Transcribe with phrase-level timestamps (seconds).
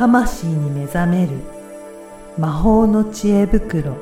[0.00, 1.32] 魂に目覚める
[2.38, 3.98] 魔法の知恵袋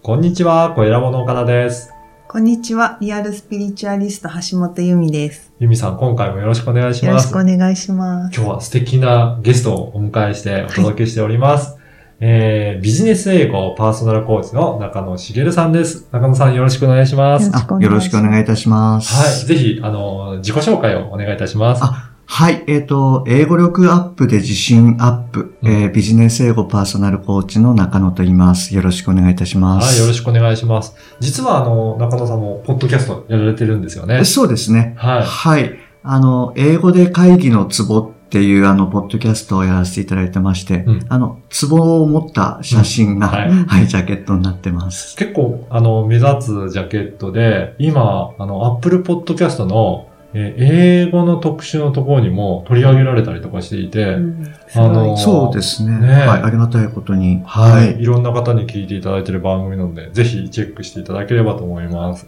[0.00, 1.92] こんにちは、小ラボの岡田です。
[2.26, 2.96] こんにちは。
[3.02, 5.52] リアルスピリチュアリスト橋本由美です。
[5.58, 7.32] ゆみさん、今回もよろしくお願いしよろします。
[7.34, 8.34] くお願いします。
[8.34, 11.77] 今日は素敵なゲストをお迎えしてお届けしております。
[12.20, 16.08] えー、ビジネス英語パーソナルコーチの中野茂さんです。
[16.10, 17.46] 中野さんよろしくお願いします。
[17.46, 19.14] よろしくお願いしますあよろしくお願いいたします。
[19.14, 19.46] はい。
[19.46, 21.84] ぜひ、あの、自己紹介をお願いいたします。
[21.84, 22.64] あはい。
[22.66, 28.74] えっ、と、英語力アップで自信アップ、うんえービジネス英語パーソナルコーチの中野と言います。
[28.74, 29.86] よろしくお願いいたします。
[29.86, 30.96] はい、よろしくお願いします。
[31.20, 34.24] 実は、あの、中野さんも、ポッドキャストやられてるんですよね。
[34.24, 34.94] そうですね。
[34.98, 35.22] はい。
[35.22, 35.78] はい。
[36.02, 41.06] あの、英語で会議のツボっていうあの、ポッドキャストをやらせていただいてまして、うん。
[41.08, 43.32] あの、ツボを持った写真が、うん。
[43.32, 43.50] はい。
[43.64, 45.16] はい、ジャケットになってます。
[45.16, 55.98] 結構、あの、目立つジャケットで、今、あの、Apple Podcast の、えー英語の特集のところにも取り上げられたりとかしていて、うんあのそうですね。
[55.98, 56.42] ねはい。
[56.42, 57.42] ありがたいことに。
[57.46, 57.62] は。
[57.62, 58.02] はいい。
[58.02, 62.26] いろんな方に聞いていただいている番組なので、ぜひチェックしていただければと思います。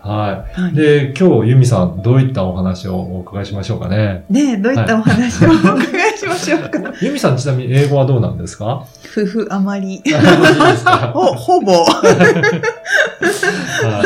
[0.00, 0.44] は。
[0.52, 0.74] はいい。
[0.74, 4.24] で、今日、ユミさん、どういったお話をお伺いしましょうかね？
[4.28, 6.80] ねえどういったお話をお伺いしましょうか。
[7.00, 8.84] ユミさん、ちなみに英語はどうなんですか？
[9.16, 10.02] 夫婦あまり。
[11.14, 11.72] ほ、ほぼ。
[13.20, 14.02] は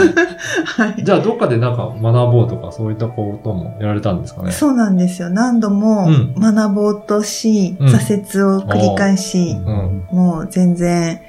[0.86, 1.04] いはい。
[1.04, 4.52] じゃあ、どっかでなんか学ぼうとか、そういったこともやられたんですかね？
[4.52, 5.30] そうなんですよ。
[5.30, 10.06] 何度もうん学ぼうとし、うん挫折を繰り返し、うん。
[10.10, 11.20] もう全然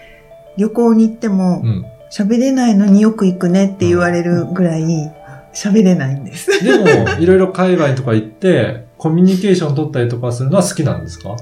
[0.58, 1.86] 旅行に行ってもうん。
[2.12, 4.84] 喋れないのによく行くねって言われるぐらい
[5.54, 6.62] 喋れないんです。
[6.62, 6.86] でも、
[7.20, 11.38] いろいろ海外とか行って、コミュニケーション取ったりとかするのは好きなんですか？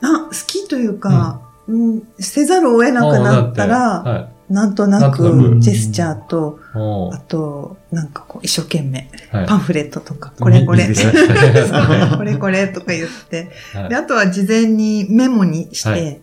[0.00, 4.28] あ、好きというか、うん、せざるを得なくなったら、あはい。
[4.48, 5.60] なんとなくく。
[5.60, 9.46] ジェスチャーと、おあと、なんかこう、一生懸命、はい。
[9.46, 10.86] パンフレットとか、これこれ、
[12.16, 16.20] これこれとか言って、あとは事前にメモにしはて、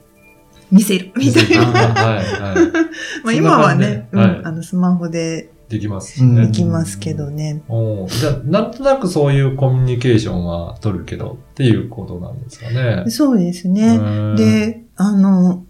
[0.72, 1.64] 見せるみたいな。
[3.24, 5.50] まあ今はね、うん、あの、スマホで。
[5.68, 6.48] できますで。
[6.50, 7.64] きますけどね。
[8.08, 13.06] じゃあ、なんとなくそういうコミュニケーションは取るけどっていうことなんですかね。
[13.10, 13.98] そうですね。
[13.98, 14.00] う
[14.34, 15.64] ん、で、あの、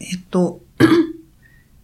[0.00, 0.60] えっと、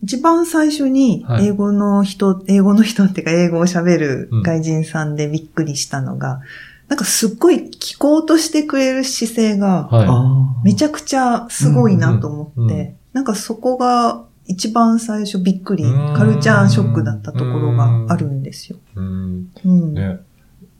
[0.02, 6.40] 一番最初にはい英語の人、英語の人っていうか英語を喋る外人さんでびっくりしたのが、
[6.88, 18.76] なんかすっごい聞こうとしてくれる姿勢がはあーめちゃくちゃすごいなと思って、うんうんうんなんかそこが一番最初びっくりうん、カルチャーショックだったところがあるんですよ。
[18.76, 18.98] い。
[19.00, 19.50] うん。
[19.64, 19.94] うん。
[19.94, 20.20] ね。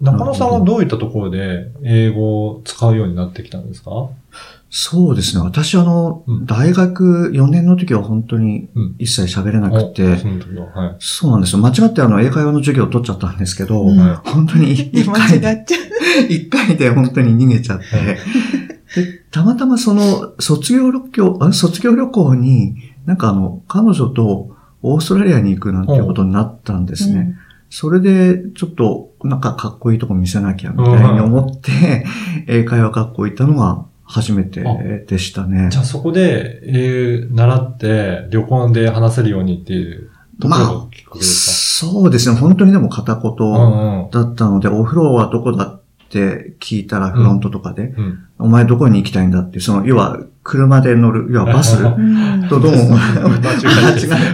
[0.01, 4.11] 中野さんはどういったところで英語を使うようになってきたんですか？
[4.73, 5.43] そうですね。
[5.43, 8.95] 私あの、うん大学4年の時は本当にうん。
[8.99, 10.97] 一切喋れなくて、その時は、はい。
[11.01, 11.59] そうなんですよ。
[11.59, 15.81] 間違ってあの、英会話の授業を取っちゃったんですけど、うんは本当に 一間回で、違っちゃう。
[16.31, 17.85] 一回で本当に逃げちゃって、
[19.03, 22.77] で、たまたまその、卒業旅行、あ卒業旅行に、
[23.07, 27.35] なんかあの、彼女とオーストラリアに行くなんていうことになったんですね。
[27.71, 32.05] それで、ちょっと、なんかかっこいいとこ見せなきゃみたいに思って、
[32.47, 34.65] 英会話学校行ったのが初めて
[35.07, 35.79] でしたねじ。
[35.79, 40.11] ゃあそこで、えー、習って旅行で話せるようにっていう
[40.41, 42.37] ところがきっかけですそうですね。
[42.37, 45.80] 本当にでも片言か、うんうんだったので、お風呂はどこだ
[46.11, 48.19] って聞いたらフロントとかで、うん。
[48.41, 51.77] お前どこに行きたいんだってその、要は、車で乗る、要はバス？
[51.77, 53.61] うんとどうも、間違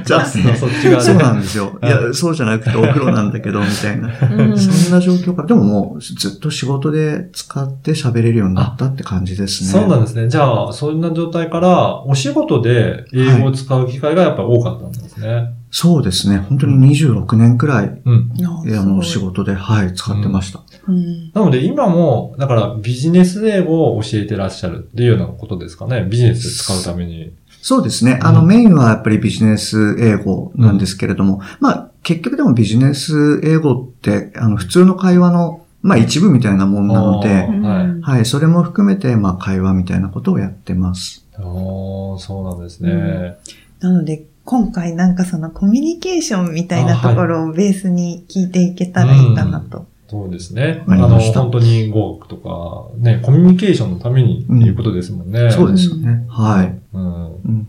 [0.04, 1.76] ちゃそうなんですよ。
[1.82, 4.08] いはいや、そうじゃなくてお風呂なんだけど、みたいな。
[4.08, 9.70] うんそんな状況から、でももうずっと仕事で使って喋れるようになったって感じですね。
[9.70, 10.28] そうなんですね。
[10.28, 15.50] じゃあ、そんな状態から、お仕事で英語を使う機会がやっぱり多かったんですね。
[15.72, 16.38] そうですね。
[16.38, 18.30] 本当に26年くらい、うん。
[18.38, 20.60] あの、仕事で、はい、使ってました。
[20.88, 26.06] うんなので今も、だからビジネス英語を教えてらっしゃるっていうようなことですかね？
[26.08, 27.32] ビジネスで使うために。
[27.62, 28.20] そうですね。
[28.22, 41.26] あの、うんメインはやっぱりビジネス英語なんですけれども、まあ、結局でもビジネス英語って、あの、普通の会話の、まあ、一部みたいなもんなのではいうんはい、それも含めて、まあ、会話みたいなことをやってます。
[41.34, 43.36] ああ、そうなんですね。
[43.80, 49.86] なので、今回なんかそのコミュニケーションみたいなところをベースに聞いていけたらいいかなと。
[50.08, 50.84] そうですね。
[50.86, 55.50] あの、本当に語学とか、ね、コミュニケーションのためにっていうことですもんね。
[55.50, 56.24] そうですよね。
[56.28, 56.78] はい。
[56.94, 57.24] うん。
[57.26, 57.68] うん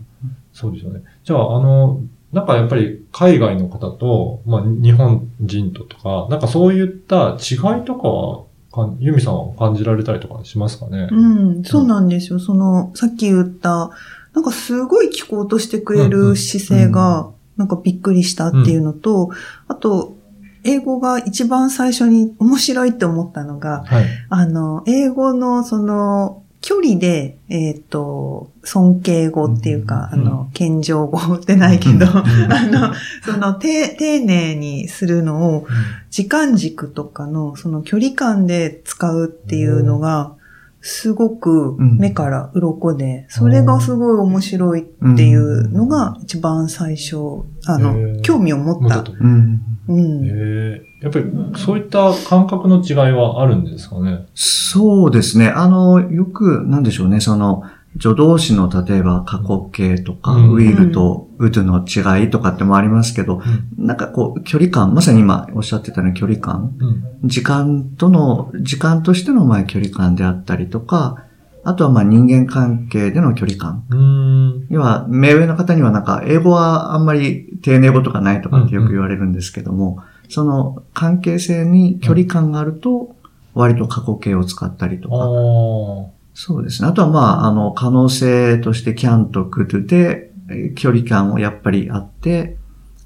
[0.52, 1.02] そうですよね。
[1.22, 2.00] じゃあ、あの、
[2.32, 11.08] なんかやっぱり海外の方と、まあ、日本人ととか、なんかそういった違いとかは、かユミさんは感じられたりとかしますかね？
[11.10, 12.40] うん、そうなんですよ。
[12.40, 13.90] その、さっき言った、
[14.34, 19.30] なんかすごい聞こうとしてくれる姿勢が、なんかびっくりしたっていうのと、
[19.68, 20.17] あと、
[20.68, 24.04] 英語が一番最初に面白いって思ったのが、はい。
[24.28, 32.04] あの、英語のその、距離で、えっ、と、尊敬語っていうか、うんあの、謙譲語ってないけど、うん
[32.52, 32.92] あの、
[33.24, 35.66] その、て丁寧にするのを、
[36.10, 40.32] 時間軸とかの、その距離感で使うっていうのが、
[40.80, 47.16] すごく目から鱗で、それがすごい面白いっていうのが一番最初、
[47.66, 49.04] あへの、ー興味を持った。
[49.20, 49.60] うん。
[49.88, 50.24] うん。
[50.24, 51.26] ええやっぱり
[51.56, 54.26] そういった感覚の違いはあるんですかね？
[54.34, 55.48] そうですね。
[55.48, 57.62] あの、よく、なんでしょうね、その、
[58.00, 60.50] 助動詞の例えば過去形とか、うん。
[60.52, 63.42] ウィルとウドの違いとかってもありますけど、
[63.76, 67.28] なんかこう、距離感、まさに今おっしゃってたような距離感、うん。
[67.28, 71.24] 時間との、時間としてのまあ距離感であったりとか、
[71.64, 73.84] あとはまあ人間関係での距離感。
[74.70, 79.98] 要は、目上の方にはなんか、英語はあんまり丁寧語とかないとかってよく言われるんですけども、
[80.28, 83.16] その関係性に距離感があると、
[83.54, 86.17] 割と過去形を使ったりとか。
[86.38, 86.40] ー。
[86.40, 86.88] そうですね。
[86.88, 92.56] あとはまあ、あの、可能性として can と could で、えー距離感をやっぱりあって、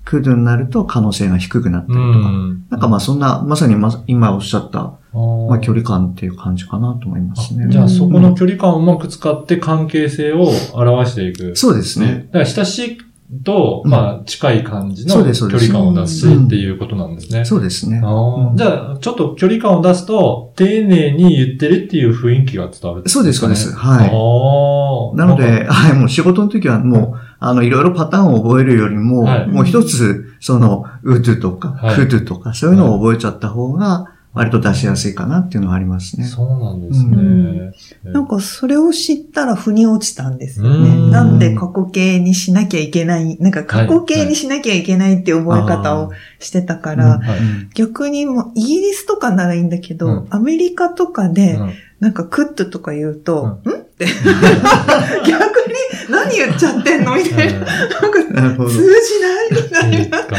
[0.04, 2.28] could になると可能性が低くなったりとか。
[2.28, 2.66] ん。
[2.70, 7.66] なんかまあそんな、まさにま今おっしゃった、まあ距離感っていう感じかなと思いますね。
[7.68, 11.56] じゃあそこの距離感をうまく使って関係性を表していく。
[11.56, 12.28] そうですね。
[12.32, 12.98] だから親しい
[13.44, 17.44] と、うんまあ近い感じの距離感を出すっていうことなんですね。
[17.44, 18.00] そうですね。
[18.00, 23.70] じゃあ、ちょっと距離感を出すと、丁寧に言ってるっていう雰囲気が伝わる、そうです、そうです。
[23.70, 23.72] い。
[23.72, 25.16] はい。
[25.16, 36.24] なので、はい、もう仕事の時はもう、あの、いろいろパターンを覚えるよりも、はいもう一つ、その、うどとか、はいくどとか、そういうのを覚えちゃった方が、割と出しやすいかなっていうのはありますね。
[36.24, 37.68] そうなんですうん。
[37.68, 37.72] ね。
[38.04, 41.06] なんかそれを知ったら腑に落ちたんですようん。
[41.06, 41.10] ね。
[41.10, 47.20] なんで過去形にしなきゃいけない、なんか過去形にしなきゃいけないって覚え方をしてたから、
[47.74, 50.26] 逆にもうイギリスとかならいいんだけど、うん。
[50.30, 51.72] アメリカとかで、うん。
[52.00, 53.72] なんかクットとか言うと、うん。
[53.74, 54.06] って。
[55.26, 55.41] 逆 に
[56.12, 57.60] 何言っちゃってんのみたいな。
[58.42, 58.64] なんか。
[58.66, 60.38] 通じないみたいな感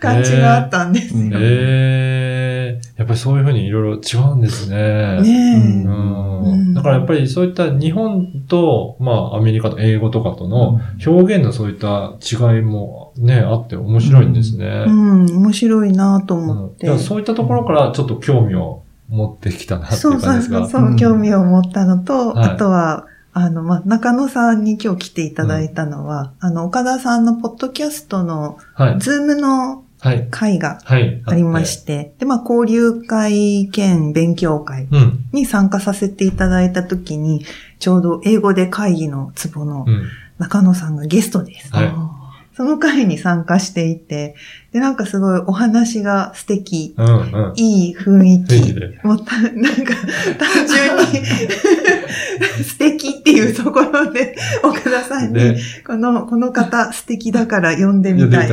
[0.00, 1.38] 感じがあったんですうんよ。
[1.38, 1.44] じ。
[1.44, 4.76] ええやっぱりそういうふうにいろいろ違うんですね。
[5.22, 5.84] ねえ。
[5.86, 14.90] うんうんだからやっぱりそういった日本と、まあアメリカと英語とかとの表現のそういった違いもね、あって面白いんですねう。
[14.90, 16.88] ん、面白いなと思って。
[16.88, 20.60] うんそういったところからちょっと興味を持ってきたなっていそうう感じですか？
[20.60, 28.98] そうそう、うん興味を持ったのと、はいあとは、あの、まあ、中野さんに今日来ていただいたのは、あの、岡田さんのポッドキャストの、はい。
[29.00, 30.28] ズームのはい。
[30.30, 31.22] 会がはい。
[31.26, 35.24] ありまして、で、まあ、交流会兼勉強会うん。
[35.32, 37.44] に参加させていただいたときに、
[37.80, 40.08] ちょうど英語で会議のツボのうん。
[40.38, 41.72] 中野さんがゲストです。
[41.72, 42.24] はい
[42.56, 44.36] その会に参加していて、
[44.74, 47.06] で、なんかすごいお話が素敵、うん。
[47.06, 47.52] うん。
[47.54, 49.06] いい雰囲気。
[49.06, 49.94] もうた、なんか、
[50.36, 54.34] 単純に素敵っていうところで、
[54.64, 58.50] 岡田さんに、で、この、この方素敵だから呼んでみたい。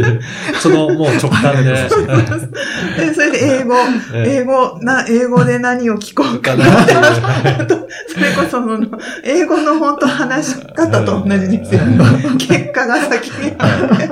[0.60, 1.72] そのもう直感で。
[1.72, 3.74] でそれで英語、
[4.12, 6.64] え英語、な、英語で何を聞こうかかな。
[8.06, 8.86] それこそその、
[9.24, 12.04] 英語の本当話し方と同じですよね。
[12.38, 14.10] 結果が先にあって、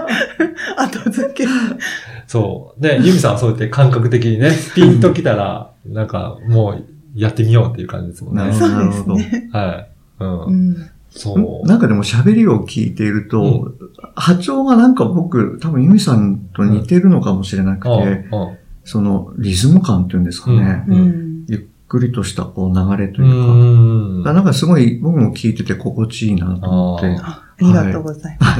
[0.76, 1.41] 後付け。
[2.26, 2.82] そう。
[2.82, 6.84] で、ユミさんはそうやって感覚的にね、ピンときたら、なんかもう
[7.14, 8.42] やってみようっていう感じですもんね。
[8.42, 9.50] なるほどそうですね。
[9.52, 9.88] はい。
[10.20, 10.44] うん。
[10.44, 10.76] うん。
[11.10, 11.66] そう。
[11.68, 13.72] なんかでも喋りを聞いていると、
[14.14, 20.84] 波長がなんか僕、多分ユミさんと似てるのかもしれなくうんて、うんそのリズム感っていうんですかね。
[20.88, 21.44] うんうん。
[21.48, 23.52] ゆっくりとしたこう流れとういうか。
[23.52, 27.16] んだからなんかすごい僕も聞いてて心地いいなと思って。
[27.60, 28.56] あありがとうございま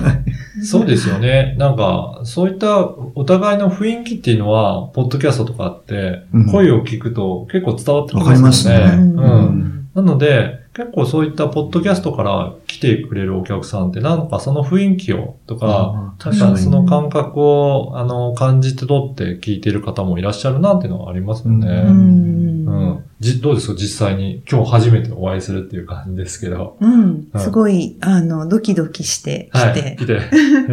[0.61, 0.67] す。
[0.67, 1.55] そうですよね。
[1.59, 8.79] なんか、そういったお互いの雰囲気っていうのは、ポッドキャストとかってうん、声を聞くと結構伝わってきわかりますね。
[8.79, 8.89] ねう。
[8.89, 9.89] うんん。
[9.95, 21.69] なので、結構そういったポッドキャストから来てくれるお客さんって、なんかその雰囲気をとか、その感覚を、あの、感じて取って聞いてる方もいらっしゃるなっていうのはありますよね。
[21.69, 22.65] ううん。
[22.95, 23.05] ん。
[23.21, 23.75] じ、どうですか？
[23.75, 24.43] 実際に。
[24.51, 26.79] 今日初めてお会いするっていう感じですけど。
[26.81, 26.93] うん
[27.35, 29.75] うんすごい、あの、ドキドキしてきはい。
[29.75, 30.07] て来。
[30.07, 30.21] て。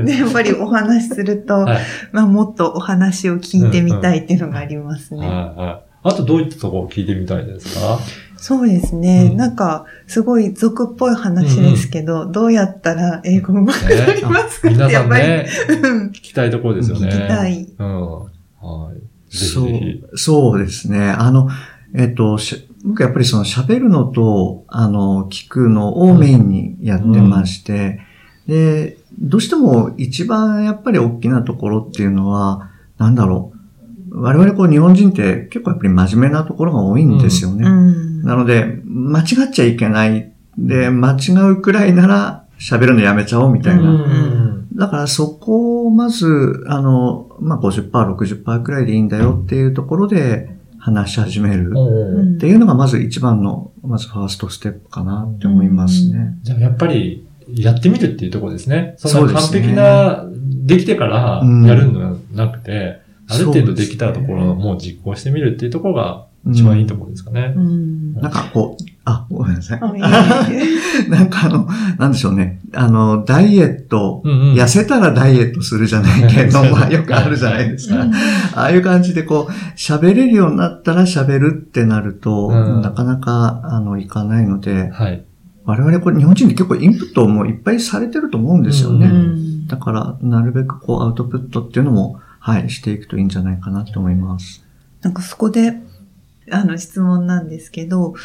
[0.04, 1.80] で、 やっぱりお話しすると、はい。
[2.14, 5.28] まあ、もっとお話を聞いてみたいっていうのがありますね。
[5.28, 5.60] はい。
[5.60, 5.90] はい。
[6.02, 8.00] あとどういったところを聞いてみたいですか？
[8.42, 9.30] そうですね。
[9.32, 17.08] うんなんか、すごい俗っぽい話ですけど、どうやったら英語上手くなりますかって、皆さやっぱり、んね、うん聞きたいところですよね。
[17.08, 17.68] 聞きたい。
[17.78, 18.20] うん。
[18.20, 18.30] は
[18.94, 18.96] い。
[18.96, 20.04] ぜひそぜひ。
[20.12, 21.10] う、そうですね。
[21.10, 21.50] あの、
[21.94, 28.00] えっと、し僕やっぱりその喋るのと、あの、聞くのをメインにやってまして、
[28.48, 33.60] で、どうしても一番やっぱり大きなところっていうのは、なんだろう。
[34.12, 37.68] 我々こう日本人って結構やっぱり真面目なところが多いんですよね。
[37.68, 40.32] うんなので、間違っちゃいけない。
[40.58, 43.82] で、間違うくらいなら喋るのやめちゃおうみたいな。
[43.82, 44.50] うん
[44.80, 51.74] だからそこをまず、あの、まあ、50%、60%くらいでいいんだよっていうところで話し始める
[52.38, 56.38] っていうのがまず一番の、まずファーストステップかなって思いますね。
[56.44, 58.94] じゃあやっぱり、やってみるっていうところですね。
[58.98, 60.26] そそうですねの完璧な、
[60.66, 67.54] できてからうんやるのではなくて、ある程度できたところをもう実行してみるっていうところが一番いいところですかね。
[67.56, 69.80] うんなんかこう、あ、ごめんなさい。
[71.10, 71.68] なんかあの、
[71.98, 72.60] なんでしょうね。
[72.74, 78.02] あの、ダイエット、うんうん痩せたらダイエットするじゃないけど、 まあよくあるじゃないですか。
[78.02, 85.24] うんああいう感じでこう、喋れるようになったら喋るってなると、うんなかなか、あの、いかないので、はい。
[85.66, 89.08] 我々これ日本人って結構インプットもいっぱいされてると思うんですよね。
[89.08, 94.66] うんだから、なるべくこう、アウトプットっていうのも、はい、していくといいんじゃないかなと思います。
[95.02, 95.76] なんかそこで、
[96.52, 98.16] あの質問なんですけど、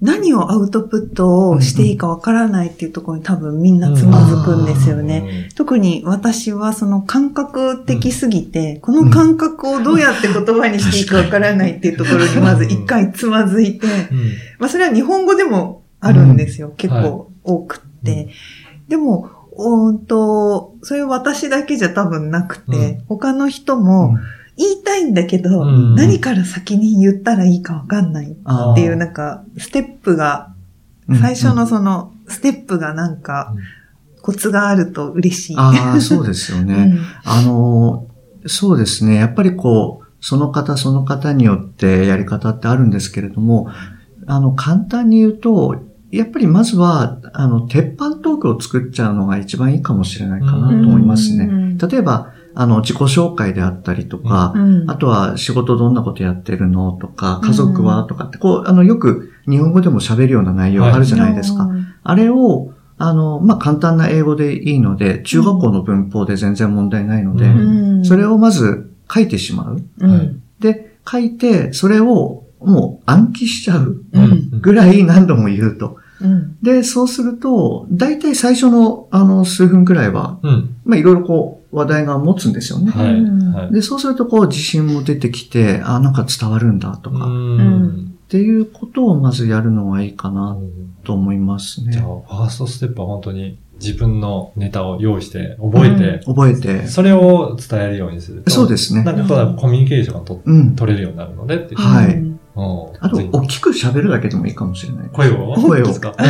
[0.00, 5.48] 何をアウトプットをしていいかわからないっていうところに多分みんなつまずくんですよね。
[5.56, 13.92] 特に私はその感覚的すぎて、この感覚をどうやって言葉にしていいかわからないっていうところにまず一回つまずいて、うん。
[14.60, 16.72] まあそれは日本語でもあるんですよ。
[16.76, 18.28] 結構多くって。
[18.86, 24.16] でも、おーんと、それ私だけじゃ多分なくて、他の人も
[24.58, 30.52] 言いたいんだけど、うん何から先に言ったらいいかわかんないあっていうなんか、ステップが、
[31.20, 35.56] 最初のそのステップがなんかうん、コツがあると嬉しい。
[35.56, 36.74] ああ、そうですよね。
[36.92, 38.06] うんあの、
[38.46, 39.14] そうですね。
[39.14, 43.68] やっぱりこう、その方その方によってやり方ってあるんですけれども、
[44.26, 45.76] あの、簡単に言うと、
[46.10, 51.44] やっぱりまずは、あの、鉄板トークを作っちゃうのが一番いいかもしれないかなと思いますね。
[51.44, 54.90] うん例えば、あの、自己紹介であったりとか、うん。
[54.90, 61.62] あとは仕事どんなことやってるのとか、家族はとかって、こう、あの、よく日本語でも喋るような内容あるじゃないですか。
[61.62, 61.86] うん。
[62.02, 68.04] あれを、あの、まあ、簡単な英語でいいので、中学校の文法で全然問題ないので、うん。
[68.04, 69.80] それをまず書いてしまう。
[70.00, 70.42] うん。
[70.58, 74.60] で、書いて、それをもう暗記しちゃううん。
[74.60, 75.98] ぐらい何度も言うと。
[76.20, 80.76] うんで、そうすると、大体最初の、あの、数分くらいは、うん。
[80.84, 82.90] まあ、いろいろこう、話題が持つんですよね。
[82.90, 83.72] はい。
[83.72, 90.58] で、そうすると、こう、自信も出てきて、あ、なんか伝わるんだとか、っうんていうことをまずやるのがいいかな
[91.04, 91.92] と思いますね。
[91.92, 96.86] じゃあ、ファーストステップは本当に自分のネタを用意して、覚えて、覚えて。
[96.88, 98.50] それを伝えるようにすると。
[98.50, 99.02] そうですね。
[99.02, 100.76] なんか、コミュニケーションがとうん。
[100.76, 101.80] 取れるようになるのでっていう。
[101.80, 102.38] はいうんうん
[103.00, 105.08] あと大きく喋るだけでもいいかもしれない。
[105.12, 105.54] 声を？
[105.54, 106.14] 声をですか？
[106.18, 106.22] あ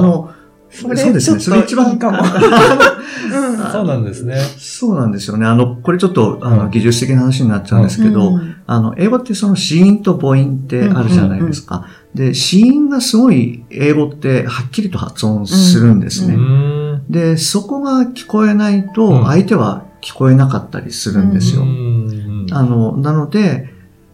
[0.00, 0.30] の、
[0.70, 1.40] それそうですね。
[1.40, 2.24] それ一番いいかもうん
[3.72, 4.36] そうなんですね。
[4.58, 5.46] そうなんですよね。
[5.46, 11.86] あの、これちょっと、あの、うん技術的な話になっちゃうんですけど、うんあの、英語ってその子音と母音ってあるじゃないですか。
[12.14, 16.34] で、子音がすごい英語ってはっきりと発音するんですうね。
[16.34, 17.02] ん。
[17.08, 21.62] で、そこが聞こえないうんと、相手は聞こえなかったりするんですよ。
[21.62, 23.68] うんあの、なので、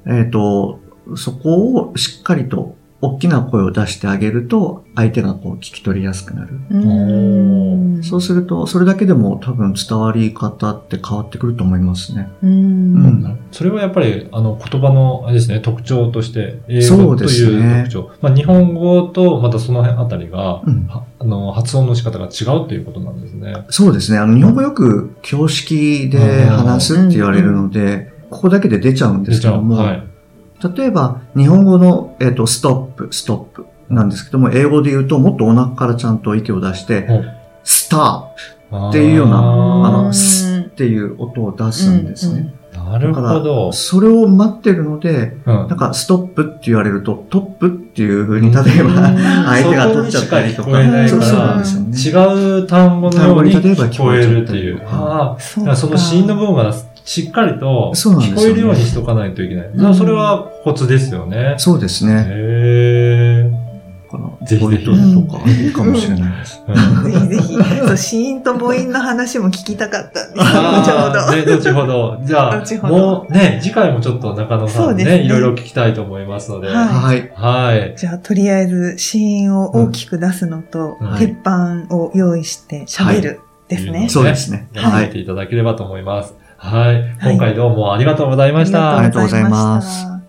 [0.06, 0.80] えっ、と、
[1.16, 6.60] そこをしっかりと大きな声を出してあげると、相手がこう聞き取りやすくなる。
[6.70, 12.28] うんそうすると、それだけでも多分伝わり方って変わってくると思いますね。
[12.44, 12.54] うんう
[13.08, 18.10] んそれはやっぱり、あの、言葉の、あれですね、特徴として、英そう語とですねいう特徴。
[18.20, 23.52] まあ、日本語と、またその辺あたりが、うんはあの、発音の仕方が違うということなんですね。
[23.70, 24.18] そうですね。
[24.18, 30.11] あの、日本語よく教式で話すって言われるので、ここだけで出ちゃうんですけども、はい。
[30.62, 37.08] 例えば、日本語の、えっ、と、ストップ、ストップなんですけども、英語で言うと、もっとお腹からちゃんと息を出して、
[37.64, 38.30] スタ
[38.70, 40.12] ッっていうようなあのうん。
[40.12, 42.54] プっていう音を出すんですね。
[42.72, 43.70] なるほだど。
[43.72, 45.54] それを待ってるので、うん。
[45.54, 49.18] なんか、ストップって言われると、トップっていう風に、例えば、うん。
[49.44, 50.70] 相手が取っちゃったりとか、
[51.08, 52.28] そうそうなんですよね。
[52.58, 54.76] 違う単語のように単語に例えば聞こえるっていう。
[54.76, 56.72] 聞こえちゃったりとかああ、そうだからその子音の部分が
[57.04, 59.70] しっかりと聞こえるようにしとかないといけない。
[59.74, 61.54] だからそれはコツですよね。
[61.58, 62.26] そうですね。
[62.28, 63.50] へ
[64.12, 66.62] だからぜひぜひととかいいかもしれないです。
[67.04, 67.54] ぜひぜひ。
[67.54, 71.36] そう、子音と母音の話も聞きたかったんですよ、ちょうあーど。
[71.36, 72.20] ね、後ほど。
[72.24, 76.68] じゃあもうね、次回もちょっと中野さんね、ねいろいろ聞きたいと思いますので。
[76.68, 77.32] はいはい。
[77.34, 77.94] はい。
[77.96, 84.08] じゃあ、とりあえず、子音を大きく出すのと、うん鉄板を用意して喋るですね。
[84.08, 84.68] そうですね。
[84.72, 85.06] やってはい。
[85.06, 86.34] みていただければと思います。
[86.62, 87.16] はい。
[87.20, 88.96] 今回どうもありがとうございました。
[88.96, 90.21] ありがとうございます